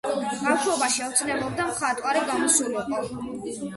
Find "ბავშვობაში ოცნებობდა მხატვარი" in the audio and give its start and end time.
0.45-2.25